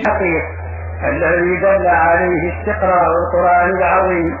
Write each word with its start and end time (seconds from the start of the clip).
الحقيق 0.00 0.42
الذي 1.08 1.60
دل 1.60 1.86
عليه 1.86 2.52
استقراء 2.52 3.06
القرآن 3.10 3.70
العظيم 3.70 4.36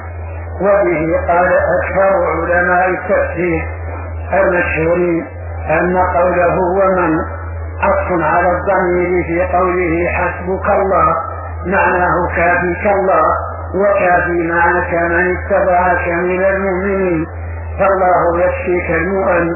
وبه 0.60 1.26
قال 1.28 1.52
أكثر 1.78 2.12
علماء 2.42 2.88
التفسير 2.88 3.68
المشهورين 4.32 5.26
أن 5.70 5.96
قوله 5.96 6.56
ومن 6.78 7.18
عطف 7.80 8.24
على 8.24 8.48
الضمير 8.50 9.24
في 9.26 9.56
قوله 9.56 10.08
حسبك 10.08 10.70
الله 10.70 11.14
معناه 11.66 12.14
كافيك 12.36 12.86
الله 12.86 13.26
وكافي 13.74 14.48
معك 14.52 14.94
من 14.94 15.34
اتبعك 15.36 16.08
من 16.08 16.44
المؤمنين 16.44 17.26
فالله 17.78 18.44
يكفيك 18.44 18.90
المؤمن 18.90 19.50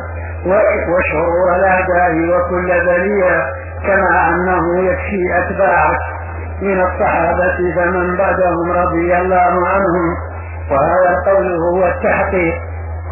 وشرور 0.46 1.56
الأعداء 1.56 2.12
وكل 2.12 2.66
بلية 2.86 3.44
كما 3.86 4.28
أنه 4.28 4.78
يكفي 4.78 5.38
أتباعك 5.38 5.98
من 6.62 6.80
الصحابة 6.80 7.56
فمن 7.76 8.16
بعدهم 8.16 8.72
رضي 8.72 9.16
الله 9.18 9.68
عنهم. 9.68 10.16
وهذا 10.70 11.18
القول 11.18 11.56
هو 11.56 11.86
التحقيق. 11.86 12.54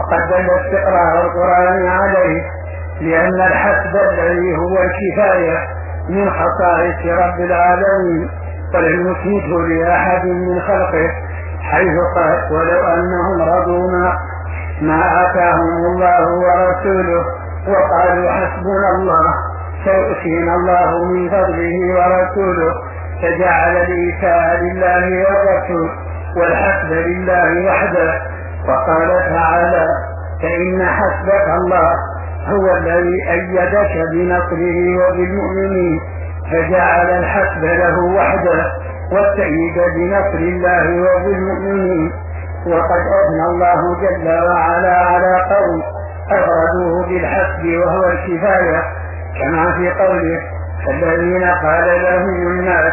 وقد 0.01 0.29
دل 0.29 0.51
استقراء 0.51 1.25
القرآن 1.25 1.87
عليه 1.87 2.43
لأن 3.01 3.41
الحسب 3.41 3.97
الذي 3.97 4.57
هو 4.57 4.77
الكفاية 4.83 5.59
من 6.09 6.31
خصائص 6.31 7.07
رب 7.07 7.41
العالمين. 7.41 8.31
ولم 8.75 9.11
يثبته 9.11 9.69
لأحد 9.69 10.25
من 10.27 10.61
خلقه 10.61 11.09
حيث 11.63 11.97
قال 12.17 12.53
ولو 12.53 12.81
أنهم 12.85 13.43
رضوا 13.43 13.91
ما, 13.91 14.13
ما 14.81 15.23
آتاهم 15.23 15.85
الله 15.87 16.25
ورسوله 16.39 17.25
وقالوا 17.69 18.31
حسبنا 18.31 18.89
الله 18.97 19.35
سيؤتينا 19.85 20.55
الله 20.55 21.05
من 21.05 21.31
فضله 21.31 21.75
ورسوله 21.99 22.73
فجعل 23.23 23.77
الإيتاء 23.77 24.57
لله 24.63 25.05
والرسول 25.25 25.91
والحسب 26.37 26.93
لله 26.93 27.67
وحده. 27.67 28.15
وقال 28.69 29.09
تعالى 29.09 29.87
فإن 30.43 30.87
حسبك 30.87 31.47
الله 31.61 31.91
هو 32.49 32.77
الذي 32.77 33.31
أيدك 33.31 33.95
بنصره 34.13 34.79
وبالمؤمنين 35.01 36.01
فجعل 36.53 37.11
الحسب 37.11 37.65
له 37.65 37.99
وحده 37.99 38.65
والتأييد 39.13 39.77
بنصر 39.97 40.39
الله 40.39 40.87
وبالمؤمنين. 41.03 42.13
وقد 42.67 43.03
أثنى 43.21 43.45
الله 43.51 43.81
جل 44.01 44.29
وعلا 44.29 44.97
على 44.97 45.35
قوم 45.55 45.83
أفردوه 46.31 47.09
بالحسب 47.09 47.65
وهو 47.67 48.05
الكفاية. 48.11 49.02
كما 49.43 49.73
في 49.73 49.91
قوله 49.91 50.41
الذين 50.89 51.45
قال 51.45 52.03
لهم 52.03 52.47
الناس 52.47 52.93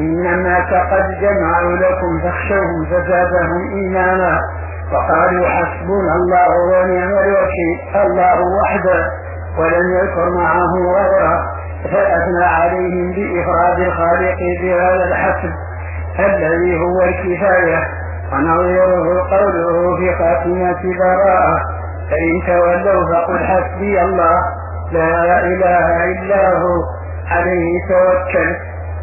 إن 0.00 0.26
الناس 0.26 0.68
قد 0.92 1.20
جمعوا 1.20 1.76
لكم 1.76 2.20
فاخشوهم 2.22 2.84
فزادهم 2.90 3.68
إيمانا 3.74 4.40
وقالوا 4.92 5.48
حسبنا 5.48 6.14
الله 6.16 6.48
ونعم 6.70 7.10
الوكيل. 7.10 7.78
الله 7.94 8.38
وحده 8.62 9.10
ولم 9.58 9.90
يذكر 9.98 10.30
معه 10.30 10.72
غيره 10.96 11.42
فأثنى 11.84 12.44
عليهم 12.44 13.12
بإفراد 13.12 13.78
الخالق 13.80 14.38
بهذا 14.62 15.04
الحسب 15.04 15.52
الذي 16.18 16.78
هو 16.80 17.02
الكفاية. 17.02 17.88
ونظيره 18.32 19.22
قوله 19.30 19.96
في 19.96 20.14
خاتمة 20.18 20.82
براءة 20.98 21.60
فإن 22.10 22.46
تولوا 22.46 23.14
فقل 23.14 23.38
حسبي 23.38 24.02
الله. 24.02 24.34
لا 24.92 25.40
إله 25.44 26.04
إلا 26.04 26.58
هو. 26.58 26.82
عليه 27.30 27.72
توكل. 27.88 28.56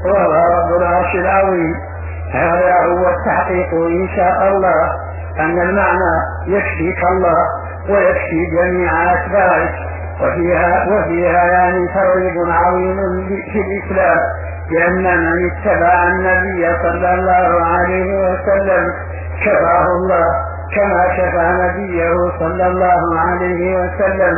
وهو 0.06 0.32
رب 0.34 0.82
العرش 0.82 1.16
العظيم. 1.16 1.74
هذا 2.34 2.76
هو 2.86 3.10
التحقيق 3.10 3.74
إن 3.74 4.08
شاء 4.16 4.48
الله. 4.48 4.92
أن 5.40 5.62
المعنى 5.62 6.16
يكفيك 6.48 7.04
الله 7.04 7.38
ويكفي 7.90 8.46
جميع 8.58 9.14
أتباعك. 9.14 9.74
وفيها 10.22 10.88
وفيها 10.88 11.44
يعني 11.44 11.88
ترغيب 11.88 12.38
عظيم 12.48 12.96
في 13.28 13.62
الإسلام. 13.62 14.20
لأن 14.72 15.04
من 15.04 15.52
اتبع 15.52 16.04
النبي 16.04 16.78
صلى 16.84 17.14
الله 17.14 17.66
عليه 17.66 18.20
وسلم 18.20 18.94
كفاه 19.46 19.86
الله. 19.86 20.26
كما 20.76 21.08
كفى 21.08 21.58
نبيه 21.62 22.16
صلى 22.40 22.68
الله 22.68 23.20
عليه 23.20 23.76
وسلم. 23.76 24.36